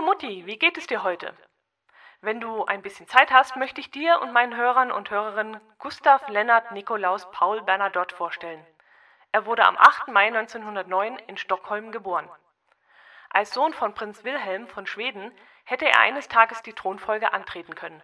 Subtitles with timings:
[0.00, 1.36] Hallo Mutti, wie geht es dir heute?
[2.22, 6.26] Wenn du ein bisschen Zeit hast, möchte ich dir und meinen Hörern und Hörerinnen Gustav
[6.28, 8.66] Lennart Nikolaus Paul Bernadotte vorstellen.
[9.30, 10.08] Er wurde am 8.
[10.08, 12.30] Mai 1909 in Stockholm geboren.
[13.28, 18.02] Als Sohn von Prinz Wilhelm von Schweden hätte er eines Tages die Thronfolge antreten können,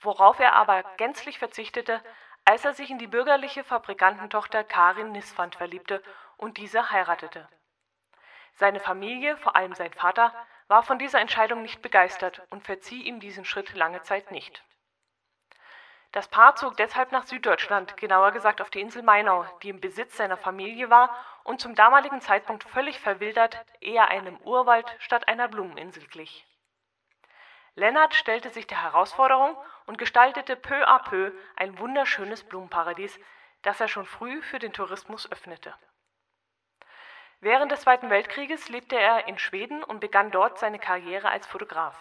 [0.00, 2.02] worauf er aber gänzlich verzichtete,
[2.44, 6.02] als er sich in die bürgerliche Fabrikantentochter Karin Nisfand verliebte
[6.36, 7.48] und diese heiratete.
[8.52, 10.34] Seine Familie, vor allem sein Vater,
[10.68, 14.62] war von dieser Entscheidung nicht begeistert und verzieh ihm diesen Schritt lange Zeit nicht.
[16.12, 20.16] Das Paar zog deshalb nach Süddeutschland, genauer gesagt auf die Insel Mainau, die im Besitz
[20.16, 21.14] seiner Familie war
[21.44, 26.46] und zum damaligen Zeitpunkt völlig verwildert eher einem Urwald statt einer Blumeninsel glich.
[27.74, 29.56] Lennart stellte sich der Herausforderung
[29.86, 33.18] und gestaltete peu à peu ein wunderschönes Blumenparadies,
[33.62, 35.74] das er schon früh für den Tourismus öffnete.
[37.40, 41.96] Während des Zweiten Weltkrieges lebte er in Schweden und begann dort seine Karriere als Fotograf.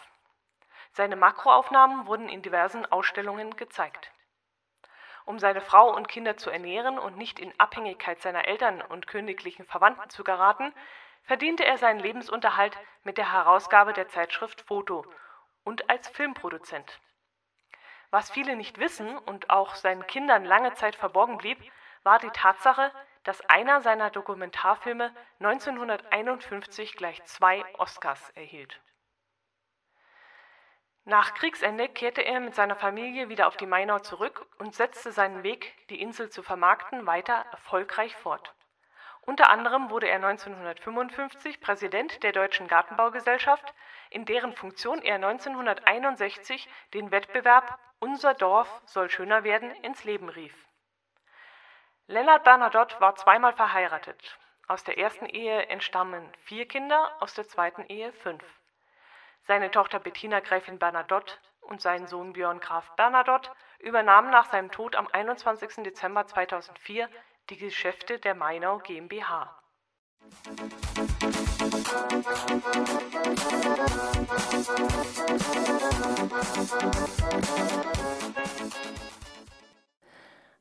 [0.94, 4.12] Seine Makroaufnahmen wurden in diversen Ausstellungen gezeigt.
[5.26, 9.66] Um seine Frau und Kinder zu ernähren und nicht in Abhängigkeit seiner Eltern und königlichen
[9.66, 10.74] Verwandten zu geraten,
[11.22, 15.06] verdiente er seinen Lebensunterhalt mit der Herausgabe der Zeitschrift Foto
[15.64, 17.00] und als Filmproduzent.
[18.10, 21.60] Was viele nicht wissen und auch seinen Kindern lange Zeit verborgen blieb,
[22.04, 22.92] war die Tatsache,
[23.28, 28.80] dass einer seiner Dokumentarfilme 1951 gleich zwei Oscars erhielt.
[31.04, 35.44] Nach Kriegsende kehrte er mit seiner Familie wieder auf die Mainau zurück und setzte seinen
[35.44, 38.56] Weg, die Insel zu vermarkten, weiter erfolgreich fort.
[39.24, 43.74] Unter anderem wurde er 1955 Präsident der Deutschen Gartenbaugesellschaft,
[44.10, 50.67] in deren Funktion er 1961 den Wettbewerb Unser Dorf soll schöner werden ins Leben rief.
[52.10, 54.40] Lennart Bernadotte war zweimal verheiratet.
[54.70, 58.44] Aus der ersten Ehe entstammen vier Kinder, aus der zweiten Ehe fünf.
[59.42, 64.96] Seine Tochter Bettina Gräfin Bernadotte und sein Sohn Björn Graf Bernadotte übernahmen nach seinem Tod
[64.96, 65.84] am 21.
[65.84, 67.10] Dezember 2004
[67.50, 69.54] die Geschäfte der Mainau GmbH.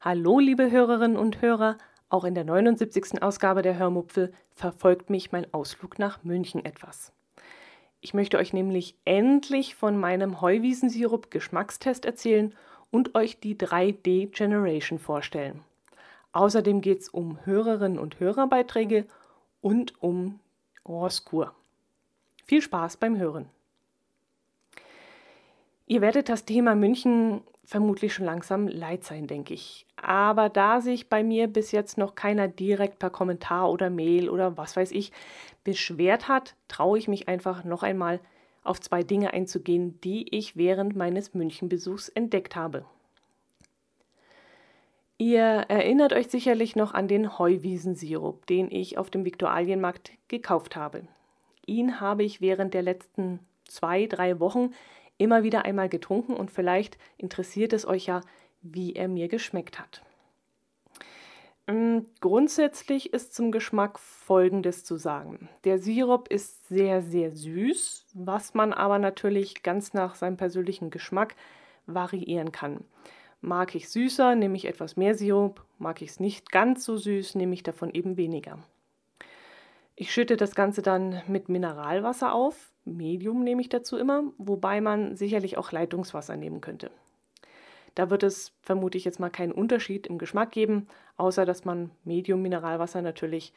[0.01, 1.79] Hallo, liebe Hörerinnen und Hörer.
[2.11, 3.23] Auch in der 79.
[3.23, 7.12] Ausgabe der Hörmupfel verfolgt mich mein Ausflug nach München etwas.
[8.03, 12.55] Ich möchte euch nämlich endlich von meinem Heuwiesensirup Geschmackstest erzählen
[12.91, 15.65] und euch die 3D Generation vorstellen.
[16.33, 19.07] Außerdem geht es um Hörerinnen und Hörerbeiträge
[19.63, 20.39] und um
[20.87, 21.53] Rosskur.
[22.45, 23.49] Viel Spaß beim Hören.
[25.87, 29.87] Ihr werdet das Thema München vermutlich schon langsam leid sein, denke ich.
[29.97, 34.56] Aber da sich bei mir bis jetzt noch keiner direkt per Kommentar oder Mail oder
[34.56, 35.12] was weiß ich
[35.65, 38.21] beschwert hat, traue ich mich einfach noch einmal
[38.62, 42.84] auf zwei Dinge einzugehen, die ich während meines Münchenbesuchs entdeckt habe.
[45.19, 51.09] Ihr erinnert euch sicherlich noch an den Heuwiesensirup, den ich auf dem Viktualienmarkt gekauft habe.
[51.65, 54.72] Ihn habe ich während der letzten zwei, drei Wochen
[55.19, 58.21] immer wieder einmal getrunken und vielleicht interessiert es euch ja,
[58.62, 60.03] wie er mir geschmeckt hat.
[61.66, 65.49] Mm, grundsätzlich ist zum Geschmack Folgendes zu sagen.
[65.65, 71.34] Der Sirup ist sehr, sehr süß, was man aber natürlich ganz nach seinem persönlichen Geschmack
[71.87, 72.84] variieren kann.
[73.41, 75.65] Mag ich süßer, nehme ich etwas mehr Sirup.
[75.78, 78.59] Mag ich es nicht ganz so süß, nehme ich davon eben weniger.
[79.94, 82.72] Ich schütte das Ganze dann mit Mineralwasser auf.
[82.87, 86.91] Medium nehme ich dazu immer, wobei man sicherlich auch Leitungswasser nehmen könnte.
[87.95, 90.87] Da wird es vermute ich jetzt mal keinen Unterschied im Geschmack geben,
[91.17, 93.53] außer dass man Medium Mineralwasser natürlich,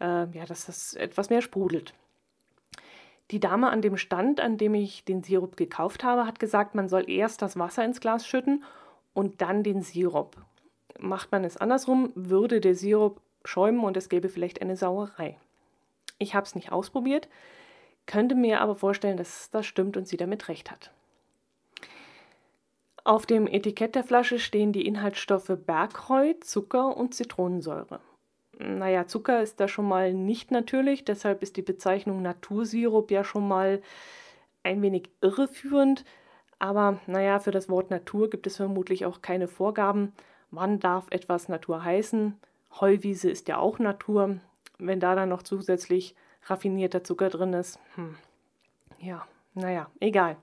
[0.00, 1.94] äh, ja, dass das etwas mehr sprudelt.
[3.30, 6.88] Die Dame an dem Stand, an dem ich den Sirup gekauft habe, hat gesagt, man
[6.88, 8.64] soll erst das Wasser ins Glas schütten
[9.12, 10.36] und dann den Sirup.
[10.98, 15.38] Macht man es andersrum, würde der Sirup schäumen und es gäbe vielleicht eine Sauerei.
[16.18, 17.28] Ich habe es nicht ausprobiert,
[18.08, 20.90] könnte mir aber vorstellen, dass das stimmt und sie damit recht hat.
[23.04, 28.00] Auf dem Etikett der Flasche stehen die Inhaltsstoffe Bergheu, Zucker und Zitronensäure.
[28.58, 33.46] Naja, Zucker ist da schon mal nicht natürlich, deshalb ist die Bezeichnung Natursirup ja schon
[33.46, 33.80] mal
[34.64, 36.04] ein wenig irreführend.
[36.58, 40.12] Aber naja, für das Wort Natur gibt es vermutlich auch keine Vorgaben.
[40.50, 42.34] Wann darf etwas Natur heißen?
[42.80, 44.38] Heuwiese ist ja auch Natur.
[44.78, 46.16] Wenn da dann noch zusätzlich
[46.50, 48.16] raffinierter Zucker drin ist, hm.
[48.98, 50.36] ja, naja, egal.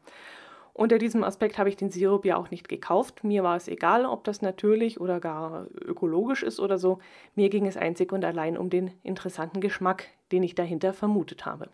[0.74, 3.24] Unter diesem Aspekt habe ich den Sirup ja auch nicht gekauft.
[3.24, 7.00] Mir war es egal, ob das natürlich oder gar ökologisch ist oder so.
[7.34, 11.70] Mir ging es einzig und allein um den interessanten Geschmack, den ich dahinter vermutet habe.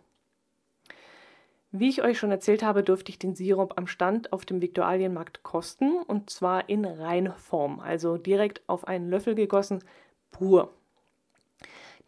[1.72, 5.42] Wie ich euch schon erzählt habe, durfte ich den Sirup am Stand auf dem Viktualienmarkt
[5.42, 9.82] kosten und zwar in Reinform, also direkt auf einen Löffel gegossen,
[10.30, 10.72] pur.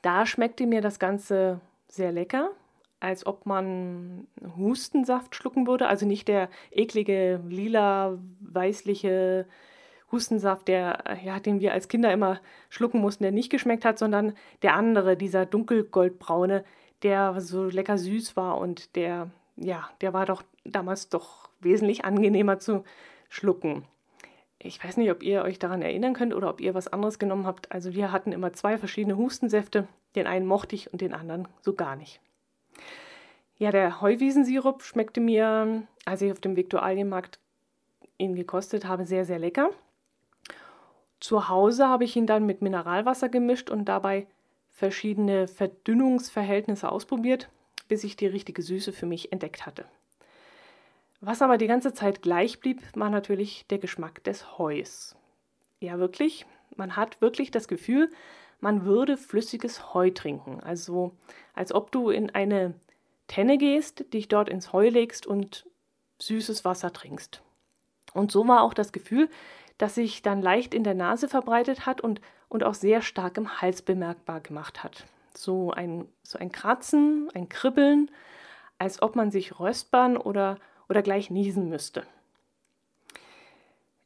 [0.00, 1.60] Da schmeckte mir das Ganze
[1.94, 2.50] sehr lecker,
[3.00, 4.26] als ob man
[4.56, 9.46] Hustensaft schlucken würde, also nicht der eklige lila weißliche
[10.10, 14.34] Hustensaft, der ja, den wir als Kinder immer schlucken mussten, der nicht geschmeckt hat, sondern
[14.62, 16.64] der andere, dieser dunkelgoldbraune,
[17.02, 22.58] der so lecker süß war und der ja, der war doch damals doch wesentlich angenehmer
[22.58, 22.84] zu
[23.28, 23.84] schlucken.
[24.58, 27.46] Ich weiß nicht, ob ihr euch daran erinnern könnt oder ob ihr was anderes genommen
[27.46, 27.70] habt.
[27.72, 29.86] Also wir hatten immer zwei verschiedene Hustensäfte.
[30.14, 32.20] Den einen mochte ich und den anderen so gar nicht.
[33.56, 37.38] Ja, der Heuwiesensirup schmeckte mir, als ich auf dem Viktualienmarkt
[38.18, 39.70] ihn gekostet habe, sehr, sehr lecker.
[41.20, 44.26] Zu Hause habe ich ihn dann mit Mineralwasser gemischt und dabei
[44.70, 47.48] verschiedene Verdünnungsverhältnisse ausprobiert
[47.88, 49.84] bis ich die richtige Süße für mich entdeckt hatte.
[51.24, 55.16] Was aber die ganze Zeit gleich blieb, war natürlich der Geschmack des Heus.
[55.80, 56.44] Ja, wirklich,
[56.76, 58.10] man hat wirklich das Gefühl,
[58.60, 60.60] man würde flüssiges Heu trinken.
[60.60, 61.12] Also
[61.54, 62.74] als ob du in eine
[63.26, 65.66] Tenne gehst, dich dort ins Heu legst und
[66.18, 67.42] süßes Wasser trinkst.
[68.12, 69.28] Und so war auch das Gefühl,
[69.78, 73.60] das sich dann leicht in der Nase verbreitet hat und, und auch sehr stark im
[73.60, 75.04] Hals bemerkbar gemacht hat
[75.36, 78.10] so ein, so ein Kratzen, ein Kribbeln,
[78.78, 82.04] als ob man sich röspern oder, oder gleich niesen müsste.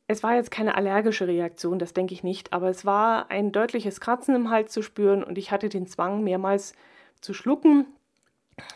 [0.07, 4.01] Es war jetzt keine allergische Reaktion, das denke ich nicht, aber es war ein deutliches
[4.01, 6.73] Kratzen im Hals zu spüren und ich hatte den Zwang, mehrmals
[7.21, 7.87] zu schlucken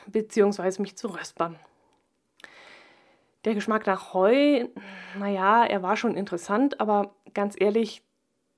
[0.06, 0.82] bzw.
[0.82, 1.58] mich zu röspern.
[3.44, 4.68] Der Geschmack nach Heu,
[5.18, 8.02] naja, er war schon interessant, aber ganz ehrlich,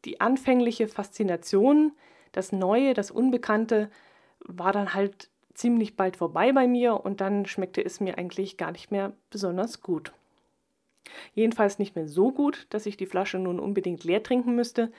[0.05, 1.93] die anfängliche Faszination
[2.33, 3.91] das Neue, das Unbekannte
[4.41, 8.73] war dann halt ziemlich bald vorbei bei mir und dann schmeckte es mir eigentlich gar
[8.73, 10.13] nicht mehr besonders gut.
[11.35, 14.93] Jedenfalls nicht mehr so gut, dass ich die Flasche nun unbedingt leer trinken müsste.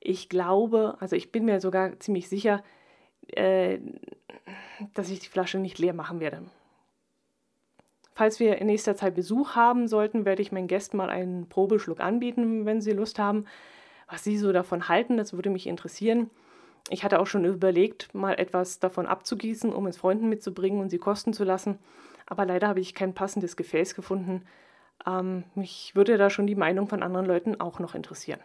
[0.00, 2.62] Ich glaube, also ich bin mir sogar ziemlich sicher,
[3.28, 3.78] äh,
[4.94, 6.42] dass ich die Flasche nicht leer machen werde.
[8.14, 12.00] Falls wir in nächster Zeit Besuch haben sollten, werde ich meinen Gästen mal einen Probeschluck
[12.00, 13.46] anbieten, wenn sie Lust haben.
[14.08, 16.28] Was sie so davon halten, das würde mich interessieren.
[16.90, 20.98] Ich hatte auch schon überlegt, mal etwas davon abzugießen, um es Freunden mitzubringen und sie
[20.98, 21.78] kosten zu lassen.
[22.26, 24.44] Aber leider habe ich kein passendes Gefäß gefunden.
[25.06, 28.40] Ähm, mich würde da schon die Meinung von anderen Leuten auch noch interessieren.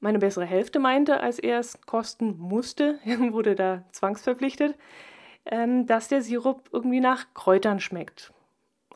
[0.00, 2.98] Meine bessere Hälfte meinte, als er es kosten musste,
[3.30, 4.76] wurde da zwangsverpflichtet,
[5.46, 8.32] ähm, dass der Sirup irgendwie nach Kräutern schmeckt.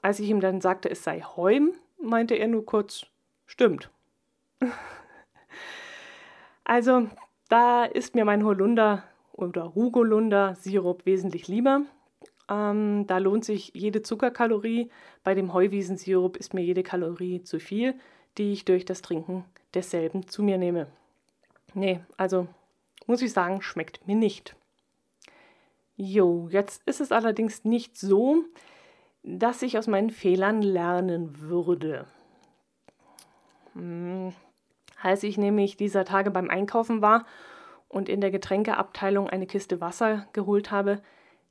[0.01, 3.07] Als ich ihm dann sagte, es sei Heum, meinte er nur kurz,
[3.47, 3.91] stimmt.
[6.65, 7.09] also
[7.53, 11.83] da ist mir mein Holunder oder Hugolunder Sirup wesentlich lieber.
[12.49, 14.91] Ähm, da lohnt sich jede Zuckerkalorie.
[15.23, 17.95] Bei dem Heuwiesensirup ist mir jede Kalorie zu viel,
[18.39, 19.45] die ich durch das Trinken
[19.75, 20.87] desselben zu mir nehme.
[21.75, 22.47] Nee, also
[23.07, 24.57] muss ich sagen, schmeckt mir nicht.
[25.95, 28.47] Jo, jetzt ist es allerdings nicht so,
[29.25, 32.07] dass ich aus meinen Fehlern lernen würde.
[33.75, 34.33] Hm,
[35.03, 37.27] als ich nämlich dieser Tage beim Einkaufen war
[37.89, 41.03] und in der Getränkeabteilung eine Kiste Wasser geholt habe,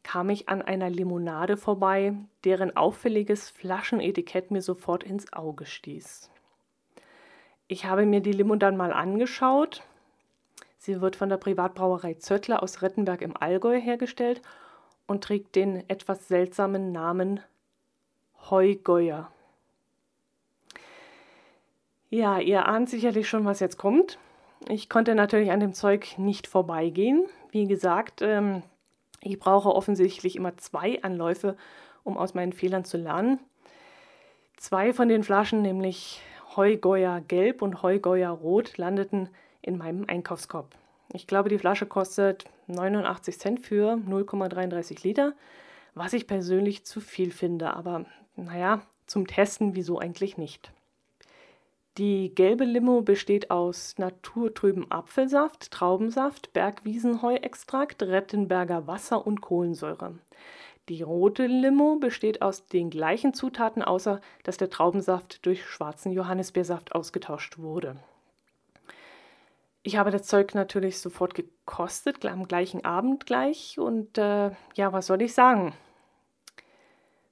[0.04, 6.32] kam ich an einer Limonade vorbei, deren auffälliges Flaschenetikett mir sofort ins Auge stieß.
[7.68, 9.84] Ich habe mir die Limo dann mal angeschaut.
[10.78, 14.42] Sie wird von der Privatbrauerei Zöttler aus Rettenberg im Allgäu hergestellt
[15.08, 17.40] und trägt den etwas seltsamen Namen
[18.50, 19.32] Heugeuer.
[22.14, 24.20] Ja, ihr ahnt sicherlich schon, was jetzt kommt.
[24.68, 27.26] Ich konnte natürlich an dem Zeug nicht vorbeigehen.
[27.52, 28.64] Wie gesagt, ähm,
[29.22, 31.56] ich brauche offensichtlich immer zwei Anläufe,
[32.04, 33.40] um aus meinen Fehlern zu lernen.
[34.58, 36.22] Zwei von den Flaschen, nämlich
[36.58, 39.30] Heugeuer Gelb und Heugeuer Rot, landeten
[39.62, 40.76] in meinem Einkaufskorb.
[41.14, 45.32] Ich glaube, die Flasche kostet 89 Cent für 0,33 Liter,
[45.96, 47.74] was ich persönlich zu viel finde.
[47.74, 48.04] Aber
[48.36, 50.74] naja, zum Testen wieso eigentlich nicht.
[51.98, 60.18] Die gelbe Limo besteht aus naturtrübem Apfelsaft, Traubensaft, Bergwiesenheuextrakt, Rettenberger Wasser und Kohlensäure.
[60.88, 66.96] Die rote Limo besteht aus den gleichen Zutaten, außer dass der Traubensaft durch schwarzen Johannisbeersaft
[66.96, 67.98] ausgetauscht wurde.
[69.84, 73.80] Ich habe das Zeug natürlich sofort gekostet, am gleichen Abend gleich.
[73.80, 75.74] Und äh, ja, was soll ich sagen?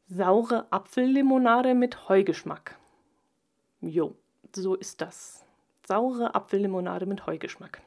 [0.07, 2.77] Saure Apfellimonade mit Heugeschmack.
[3.79, 4.18] Jo
[4.55, 5.45] so ist das.
[5.87, 7.81] Saure Apfellimonade mit Heugeschmack.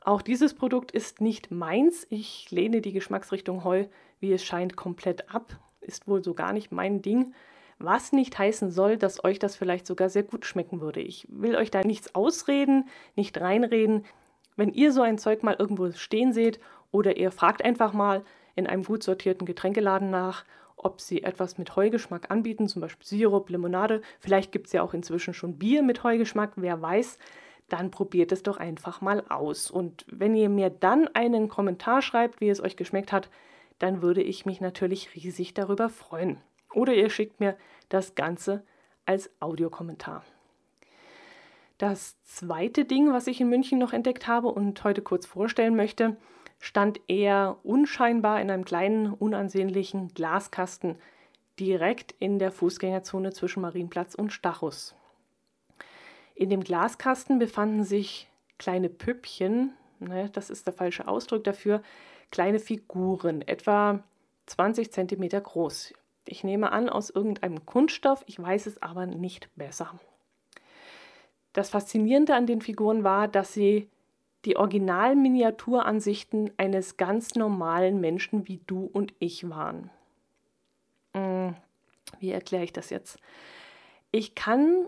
[0.00, 2.06] Auch dieses Produkt ist nicht meins.
[2.08, 3.86] Ich lehne die Geschmacksrichtung Heu
[4.20, 5.58] wie es scheint, komplett ab.
[5.80, 7.34] Ist wohl so gar nicht mein Ding.
[7.78, 11.00] Was nicht heißen soll, dass euch das vielleicht sogar sehr gut schmecken würde.
[11.00, 14.04] Ich will euch da nichts ausreden, nicht reinreden.
[14.56, 16.58] Wenn ihr so ein Zeug mal irgendwo stehen seht
[16.90, 18.24] oder ihr fragt einfach mal
[18.56, 20.44] in einem gut sortierten Getränkeladen nach,
[20.78, 24.02] ob sie etwas mit Heugeschmack anbieten, zum Beispiel Sirup, Limonade.
[24.20, 27.18] Vielleicht gibt es ja auch inzwischen schon Bier mit Heugeschmack, wer weiß.
[27.68, 29.70] Dann probiert es doch einfach mal aus.
[29.70, 33.28] Und wenn ihr mir dann einen Kommentar schreibt, wie es euch geschmeckt hat,
[33.78, 36.40] dann würde ich mich natürlich riesig darüber freuen.
[36.74, 37.56] Oder ihr schickt mir
[37.88, 38.64] das Ganze
[39.06, 40.24] als Audiokommentar.
[41.78, 46.16] Das zweite Ding, was ich in München noch entdeckt habe und heute kurz vorstellen möchte,
[46.58, 50.96] stand eher unscheinbar in einem kleinen, unansehnlichen Glaskasten
[51.58, 54.94] direkt in der Fußgängerzone zwischen Marienplatz und Stachus.
[56.34, 61.82] In dem Glaskasten befanden sich kleine Püppchen, ne, das ist der falsche Ausdruck dafür,
[62.30, 64.02] kleine Figuren, etwa
[64.46, 65.94] 20 cm groß.
[66.26, 69.98] Ich nehme an, aus irgendeinem Kunststoff, ich weiß es aber nicht besser.
[71.52, 73.88] Das Faszinierende an den Figuren war, dass sie
[74.44, 79.90] die Original-Miniaturansichten eines ganz normalen Menschen wie du und ich waren.
[81.14, 81.54] Hm,
[82.20, 83.18] wie erkläre ich das jetzt?
[84.10, 84.86] Ich kann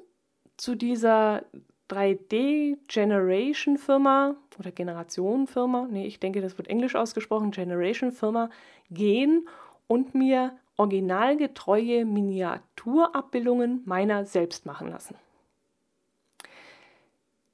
[0.57, 1.45] zu dieser
[1.91, 8.49] 3D-Generation-Firma oder Generation-Firma, nee, ich denke, das wird englisch ausgesprochen, Generation-Firma,
[8.91, 9.49] gehen
[9.89, 15.17] und mir originalgetreue Miniaturabbildungen meiner selbst machen lassen.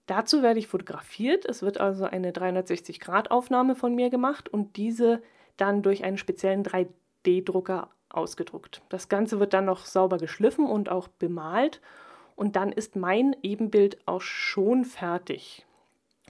[0.07, 1.45] Dazu werde ich fotografiert.
[1.45, 5.23] Es wird also eine 360-Grad-Aufnahme von mir gemacht und diese
[5.57, 8.83] dann durch einen speziellen 3D-Drucker ausgedruckt.
[8.89, 11.81] Das Ganze wird dann noch sauber geschliffen und auch bemalt
[12.37, 15.67] und dann ist mein Ebenbild auch schon fertig.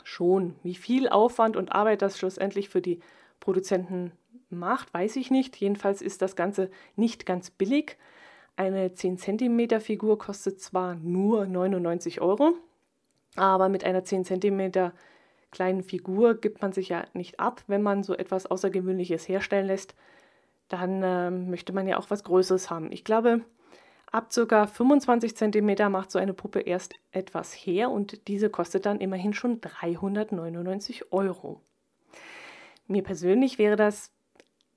[0.05, 0.55] Schon.
[0.63, 3.01] Wie viel Aufwand und Arbeit das schlussendlich für die
[3.41, 4.13] Produzenten
[4.51, 5.57] macht, weiß ich nicht.
[5.57, 7.99] Jedenfalls ist das Ganze nicht ganz billig.
[8.55, 12.55] Eine 10 cm Figur kostet zwar nur 99 Euro,
[13.37, 14.93] aber mit einer 10 cm
[15.51, 19.95] kleinen Figur gibt man sich ja nicht ab, wenn man so etwas Außergewöhnliches herstellen lässt.
[20.69, 22.91] Dann äh, möchte man ja auch was Größeres haben.
[22.91, 23.41] Ich glaube,
[24.11, 24.67] ab ca.
[24.67, 29.61] 25 cm macht so eine Puppe erst etwas her und diese kostet dann immerhin schon
[29.61, 31.61] 399 Euro.
[32.89, 34.13] Mir persönlich wäre das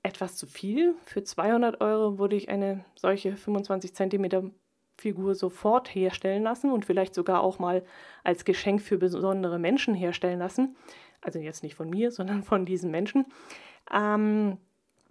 [0.02, 0.94] etwas zu viel.
[1.04, 4.52] Für 200 Euro würde ich eine solche 25 cm
[5.00, 7.82] Figur sofort herstellen lassen und vielleicht sogar auch mal
[8.22, 10.76] als Geschenk für besondere Menschen herstellen lassen.
[11.20, 13.26] Also jetzt nicht von mir, sondern von diesen Menschen.
[13.92, 14.58] Ähm,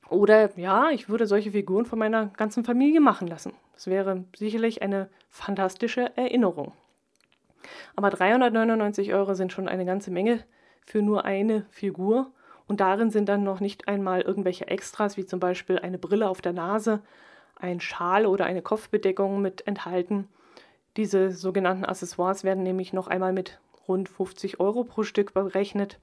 [0.10, 3.54] oder ja, ich würde solche Figuren von meiner ganzen Familie machen lassen.
[3.74, 6.74] Das wäre sicherlich eine fantastische Erinnerung.
[7.96, 10.44] Aber 399 Euro sind schon eine ganze Menge
[10.86, 12.32] für nur eine Figur.
[12.68, 16.42] Und darin sind dann noch nicht einmal irgendwelche Extras, wie zum Beispiel eine Brille auf
[16.42, 17.02] der Nase
[17.60, 20.28] ein Schal oder eine Kopfbedeckung mit enthalten.
[20.98, 26.00] Diese sogenannten Accessoires werden nämlich noch einmal mit rund 50 Euro pro Stück berechnet.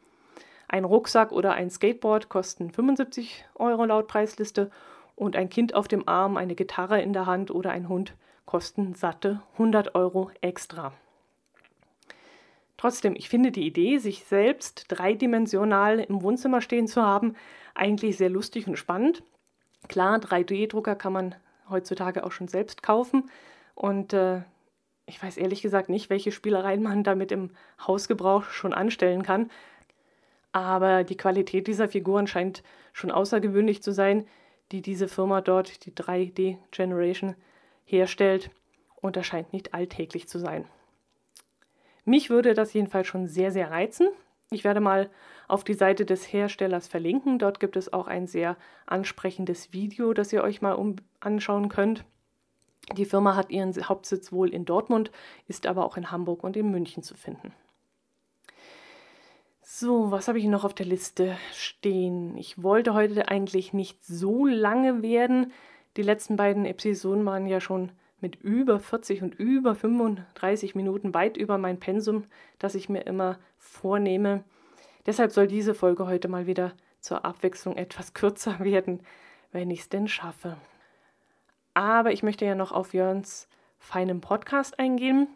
[0.69, 4.71] Ein Rucksack oder ein Skateboard kosten 75 Euro laut Preisliste
[5.15, 8.15] und ein Kind auf dem Arm, eine Gitarre in der Hand oder ein Hund
[8.47, 10.93] kosten satte 100 Euro extra.
[12.77, 17.35] Trotzdem, ich finde die Idee, sich selbst dreidimensional im Wohnzimmer stehen zu haben,
[17.75, 19.23] eigentlich sehr lustig und spannend.
[19.89, 21.35] Klar, 3D-Drucker kann man
[21.69, 23.31] heutzutage auch schon selbst kaufen.
[23.75, 24.43] Und äh,
[25.07, 27.51] ich weiß ehrlich gesagt nicht, welche Spielereien man damit im
[27.87, 29.51] Hausgebrauch schon anstellen kann.
[30.53, 34.27] Aber die Qualität dieser Figuren scheint schon außergewöhnlich zu sein,
[34.73, 37.37] die diese Firma dort, die 3D Generation,
[37.85, 38.51] herstellt.
[38.97, 40.67] Und das scheint nicht alltäglich zu sein.
[42.05, 44.09] Mich würde das jedenfalls schon sehr, sehr reizen.
[44.51, 45.11] Ich werde mal
[45.49, 47.39] auf die Seite des Herstellers verlinken.
[47.39, 52.05] Dort gibt es auch ein sehr ansprechendes Video, das ihr euch mal um anschauen könnt.
[52.97, 55.11] Die Firma hat ihren Hauptsitz wohl in Dortmund,
[55.49, 57.53] ist aber auch in Hamburg und in München zu finden.
[59.63, 62.37] So, was habe ich noch auf der Liste stehen?
[62.37, 65.53] Ich wollte heute eigentlich nicht so lange werden.
[65.97, 71.37] Die letzten beiden Episoden waren ja schon mit über 40 und über 35 Minuten weit
[71.37, 72.25] über mein Pensum,
[72.59, 74.45] das ich mir immer vornehme.
[75.07, 79.01] Deshalb soll diese Folge heute mal wieder zur Abwechslung etwas kürzer werden,
[79.53, 80.57] wenn ich es denn schaffe.
[81.75, 85.29] Aber ich möchte ja noch auf Jörns feinem Podcast eingehen.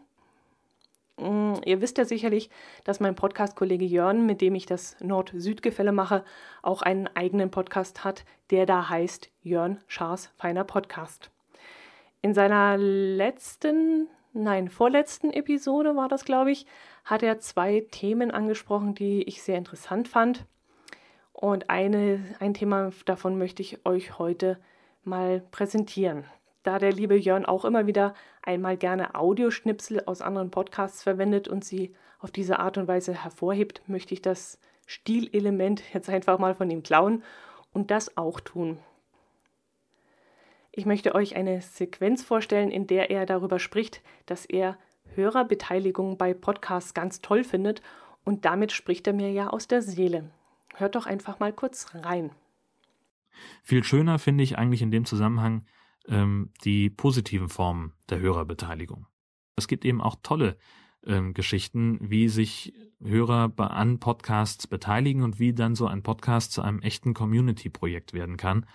[1.17, 2.49] Mm, ihr wisst ja sicherlich,
[2.83, 6.25] dass mein Podcast-Kollege Jörn, mit dem ich das Nord-Süd-Gefälle mache,
[6.63, 11.29] auch einen eigenen Podcast hat, der da heißt Jörn Schaas feiner Podcast.
[12.21, 16.67] In seiner letzten, nein, vorletzten Episode war das, glaube ich,
[17.03, 20.45] hat er zwei Themen angesprochen, die ich sehr interessant fand.
[21.33, 24.59] Und eine, ein Thema davon möchte ich euch heute
[25.03, 26.25] mal präsentieren.
[26.61, 28.13] Da der liebe Jörn auch immer wieder
[28.43, 33.81] einmal gerne Audioschnipsel aus anderen Podcasts verwendet und sie auf diese Art und Weise hervorhebt,
[33.87, 37.23] möchte ich das Stilelement jetzt einfach mal von ihm klauen
[37.73, 38.77] und das auch tun.
[40.73, 44.77] Ich möchte euch eine Sequenz vorstellen, in der er darüber spricht, dass er
[45.15, 47.81] Hörerbeteiligung bei Podcasts ganz toll findet
[48.23, 50.31] und damit spricht er mir ja aus der Seele.
[50.75, 52.31] Hört doch einfach mal kurz rein.
[53.63, 55.65] Viel schöner finde ich eigentlich in dem Zusammenhang
[56.07, 59.07] ähm, die positiven Formen der Hörerbeteiligung.
[59.57, 60.57] Es gibt eben auch tolle
[61.05, 66.61] ähm, Geschichten, wie sich Hörer an Podcasts beteiligen und wie dann so ein Podcast zu
[66.61, 68.65] einem echten Community-Projekt werden kann.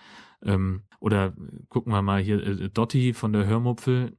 [0.43, 1.33] Ähm, oder
[1.69, 4.17] gucken wir mal hier, äh, Dotti von der Hörmupfel,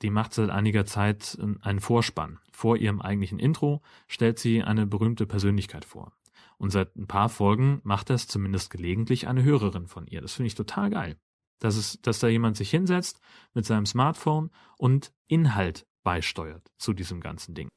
[0.00, 2.38] die macht seit einiger Zeit einen Vorspann.
[2.52, 6.12] Vor ihrem eigentlichen Intro stellt sie eine berühmte Persönlichkeit vor.
[6.56, 10.20] Und seit ein paar Folgen macht das zumindest gelegentlich eine Hörerin von ihr.
[10.20, 11.16] Das finde ich total geil.
[11.58, 13.20] Dass, es, dass da jemand sich hinsetzt
[13.54, 17.68] mit seinem Smartphone und Inhalt beisteuert zu diesem ganzen Ding.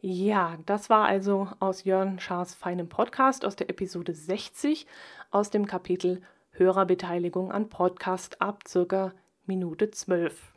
[0.00, 4.86] Ja, das war also aus Jörn Schaas feinem Podcast aus der Episode 60
[5.30, 9.12] aus dem Kapitel Hörerbeteiligung an Podcast ab circa
[9.46, 10.52] Minute 12.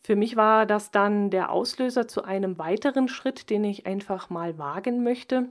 [0.00, 4.58] Für mich war das dann der Auslöser zu einem weiteren Schritt, den ich einfach mal
[4.58, 5.48] wagen möchte.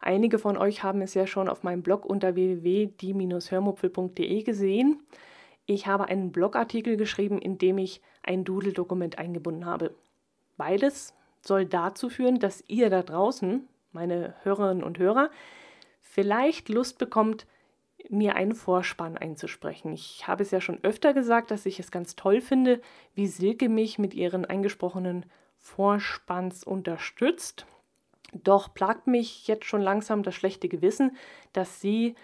[0.00, 5.00] Einige von euch haben es ja schon auf meinem Blog unter www.die-hörmupfel.de gesehen.
[5.66, 9.94] Ich habe einen Blogartikel geschrieben, in dem ich ein Doodle-Dokument eingebunden habe.
[10.56, 15.30] Beides soll dazu führen, dass ihr da draußen, meine Hörerinnen und Hörer,
[16.00, 17.46] vielleicht Lust bekommt,
[18.08, 19.92] mir einen Vorspann einzusprechen.
[19.92, 22.80] Ich habe es ja schon öfter gesagt, dass ich es ganz toll finde,
[23.14, 27.66] wie Silke mich mit ihren eingesprochenen Vorspanns unterstützt.
[28.32, 31.16] Doch plagt mich jetzt schon langsam das schlechte Gewissen,
[31.52, 32.14] dass sie,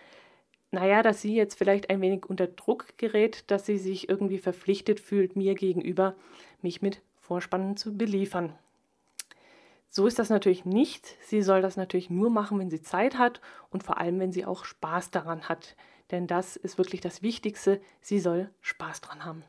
[0.73, 5.01] naja, dass sie jetzt vielleicht ein wenig unter Druck gerät, dass sie sich irgendwie verpflichtet
[5.01, 6.15] fühlt, mir gegenüber
[6.63, 8.55] mich mit Vorspannen zu beliefern.
[9.91, 11.19] So ist das natürlich nicht.
[11.21, 14.47] Sie soll das natürlich nur machen, wenn sie Zeit hat und vor allem, wenn sie
[14.47, 15.77] auch Spaß daran hat.
[16.11, 17.81] Denn das ist wirklich das Wichtigste.
[18.01, 19.45] Sie soll Spaß dran haben.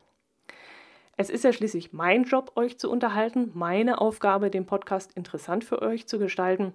[1.16, 5.80] Es ist ja schließlich mein Job, euch zu unterhalten, meine Aufgabe, den Podcast interessant für
[5.80, 6.74] euch zu gestalten.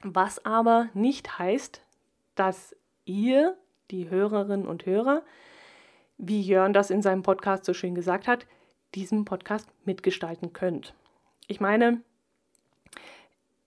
[0.00, 1.82] Was aber nicht heißt,
[2.34, 3.56] dass ihr,
[3.90, 5.22] die Hörerinnen und Hörer,
[6.18, 8.46] wie Jörn das in seinem Podcast so schön gesagt hat,
[8.94, 10.94] diesen Podcast mitgestalten könnt.
[11.46, 12.00] Ich meine,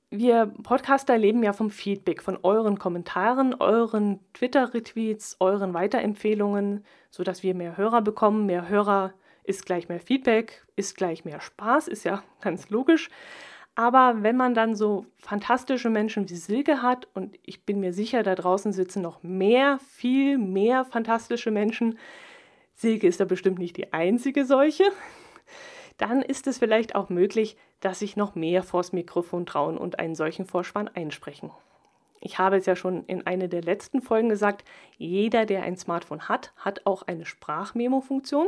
[0.10, 7.54] wir Podcaster leben ja vom Feedback, von euren Kommentaren, euren Twitter-Retweets, euren Weiterempfehlungen, sodass wir
[7.54, 8.46] mehr Hörer bekommen.
[8.46, 13.10] Mehr Hörer ist gleich mehr Feedback, ist gleich mehr Spaß, ist ja ganz logisch.
[13.78, 18.24] Aber wenn man dann so fantastische Menschen wie Silke hat, und ich bin mir sicher,
[18.24, 22.00] da draußen sitzen noch mehr, viel mehr fantastische Menschen,
[22.74, 24.84] Silke ist da bestimmt nicht die einzige solche,
[25.98, 30.16] dann ist es vielleicht auch möglich, dass sich noch mehr vors Mikrofon trauen und einen
[30.16, 31.52] solchen Vorspann einsprechen.
[32.20, 36.28] Ich habe es ja schon in einer der letzten Folgen gesagt, jeder, der ein Smartphone
[36.28, 38.48] hat, hat auch eine Sprachmemo-Funktion.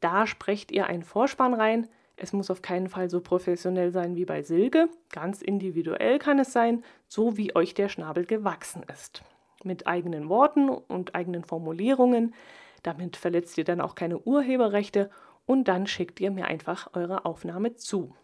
[0.00, 1.86] Da sprecht ihr einen Vorspann rein.
[2.20, 4.88] Es muss auf keinen Fall so professionell sein wie bei Silke.
[5.12, 9.22] Ganz individuell kann es sein, so wie euch der Schnabel gewachsen ist.
[9.62, 12.34] Mit eigenen Worten und eigenen Formulierungen.
[12.82, 15.10] Damit verletzt ihr dann auch keine Urheberrechte
[15.46, 18.14] und dann schickt ihr mir einfach eure Aufnahme zu.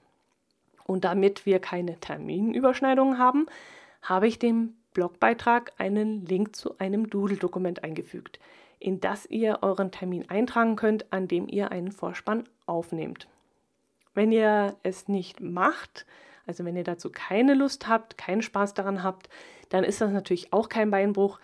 [0.87, 3.47] Und damit wir keine Terminüberschneidungen haben,
[4.03, 8.39] habe ich dem Blogbeitrag einen Link zu einem Doodle-Dokument eingefügt,
[8.79, 13.29] in das ihr euren Termin eintragen könnt, an dem ihr einen Vorspann aufnehmt.
[14.15, 16.07] Wenn ihr es nicht macht,
[16.47, 19.29] also wenn ihr dazu keine Lust habt, keinen Spaß daran habt,
[19.71, 21.41] dann ist das natürlich auch kein Beinbruch.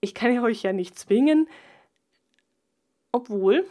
[0.00, 1.48] Ich kann euch ja nicht zwingen,
[3.12, 3.64] obwohl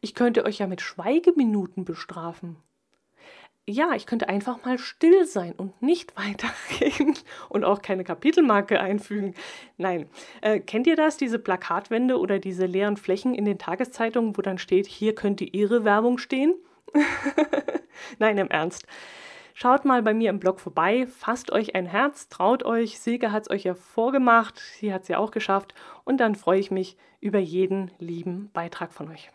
[0.00, 2.56] ich könnte euch ja mit Schweigeminuten bestrafen.
[3.66, 7.14] Ja, ich könnte einfach mal still sein und nicht weitergehen
[7.48, 9.34] und auch keine Kapitelmarke einfügen.
[9.76, 10.08] Nein,
[10.40, 14.58] äh, kennt ihr das, diese Plakatwände oder diese leeren Flächen in den Tageszeitungen, wo dann
[14.58, 16.54] steht, hier könnte Ihre Werbung stehen?
[18.18, 18.86] Nein, im Ernst.
[19.54, 22.98] Schaut mal bei mir im Blog vorbei, fasst euch ein Herz, traut euch.
[22.98, 25.74] Silke hat es euch ja vorgemacht, sie hat es ja auch geschafft.
[26.04, 29.30] Und dann freue ich mich über jeden lieben Beitrag von euch.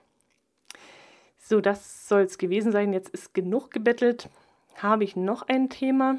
[1.37, 2.91] So, das soll es gewesen sein.
[2.91, 4.29] Jetzt ist genug gebettelt.
[4.77, 6.17] Habe ich noch ein Thema?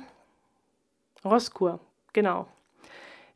[1.25, 1.81] Roskur,
[2.13, 2.47] genau.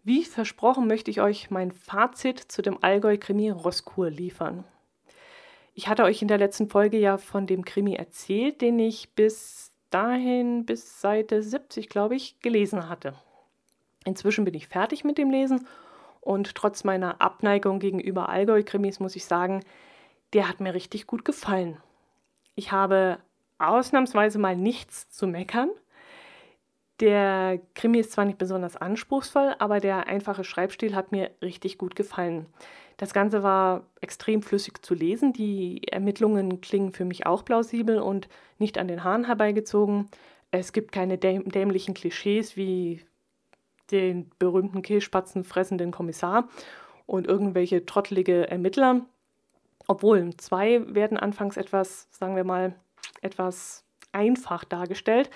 [0.05, 4.65] Wie versprochen möchte ich euch mein Fazit zu dem Allgäu-Krimi Roskur liefern.
[5.75, 9.73] Ich hatte euch in der letzten Folge ja von dem Krimi erzählt, den ich bis
[9.91, 13.15] dahin, bis Seite 70, glaube ich, gelesen hatte.
[14.05, 15.67] Inzwischen bin ich fertig mit dem Lesen
[16.21, 19.63] und trotz meiner Abneigung gegenüber Allgäu-Krimis muss ich sagen,
[20.33, 21.79] der hat mir richtig gut gefallen.
[22.55, 23.19] Ich habe
[23.59, 25.71] ausnahmsweise mal nichts zu meckern.
[27.01, 31.97] Der Krimi ist zwar nicht besonders anspruchsvoll, aber der einfache Schreibstil hat mir richtig gut
[31.97, 32.47] gefallen.
[32.99, 35.33] Das Ganze war extrem flüssig zu lesen.
[35.33, 40.09] Die Ermittlungen klingen für mich auch plausibel und nicht an den Haaren herbeigezogen.
[40.51, 43.01] Es gibt keine dämlichen Klischees wie
[43.91, 46.49] den berühmten Kehlspatzen fressenden Kommissar
[47.07, 49.07] und irgendwelche trottelige Ermittler.
[49.87, 52.75] Obwohl, zwei werden anfangs etwas, sagen wir mal,
[53.23, 55.31] etwas einfach dargestellt,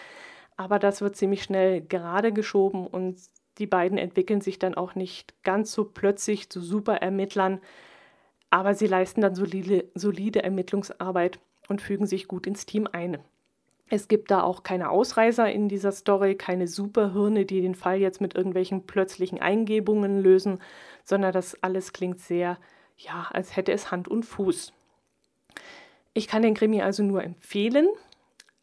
[0.56, 3.18] aber das wird ziemlich schnell gerade geschoben und
[3.58, 7.60] die beiden entwickeln sich dann auch nicht ganz so plötzlich zu Superermittlern,
[8.50, 11.38] aber sie leisten dann solide, solide Ermittlungsarbeit
[11.68, 13.18] und fügen sich gut ins Team ein.
[13.90, 18.20] Es gibt da auch keine Ausreißer in dieser Story, keine Superhirne, die den Fall jetzt
[18.20, 20.60] mit irgendwelchen plötzlichen Eingebungen lösen,
[21.04, 22.58] sondern das alles klingt sehr,
[22.96, 24.72] ja, als hätte es Hand und Fuß.
[26.14, 27.88] Ich kann den Krimi also nur empfehlen.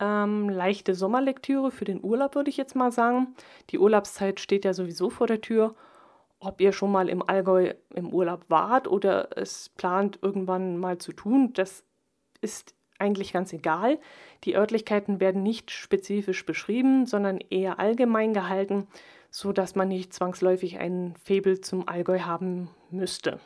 [0.01, 3.35] Ähm, leichte Sommerlektüre für den Urlaub, würde ich jetzt mal sagen.
[3.69, 5.75] Die Urlaubszeit steht ja sowieso vor der Tür.
[6.39, 11.13] Ob ihr schon mal im Allgäu im Urlaub wart oder es plant irgendwann mal zu
[11.13, 11.83] tun, das
[12.41, 13.99] ist eigentlich ganz egal.
[14.43, 18.87] Die Örtlichkeiten werden nicht spezifisch beschrieben, sondern eher allgemein gehalten,
[19.29, 23.39] so dass man nicht zwangsläufig ein Faible zum Allgäu haben müsste.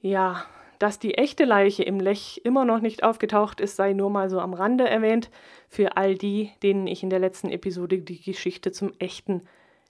[0.00, 0.46] Ja,
[0.80, 4.40] dass die echte Leiche im Lech immer noch nicht aufgetaucht ist, sei nur mal so
[4.40, 5.30] am Rande erwähnt,
[5.68, 9.42] für all die, denen ich in der letzten Episode die Geschichte zum echten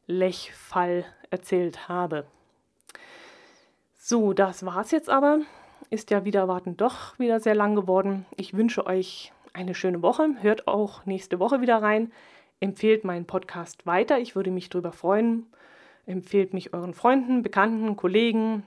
[0.09, 2.27] Lechfall erzählt habe.
[3.97, 5.39] So, das war's jetzt aber.
[5.91, 8.27] Ist ja wieder warten doch wieder sehr lang geworden.
[8.37, 10.35] Ich wünsche euch eine schöne Woche.
[10.41, 12.11] Hört auch nächste Woche wieder rein.
[12.59, 14.19] Empfehlt meinen Podcast weiter.
[14.19, 15.47] Ich würde mich darüber freuen.
[16.07, 18.65] Empfehlt mich euren Freunden, Bekannten, Kollegen,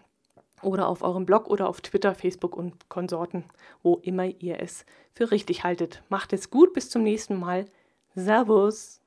[0.64, 3.44] oder auf eurem Blog oder auf Twitter, Facebook und Konsorten,
[3.82, 6.04] wo immer ihr es für richtig haltet.
[6.10, 7.66] Macht es gut, bis zum nächsten Mal.
[8.16, 9.02] Servus!